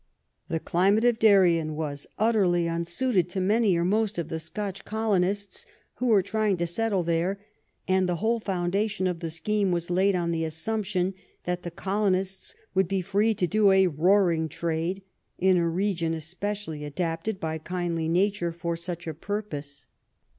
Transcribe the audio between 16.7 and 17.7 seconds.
adapted by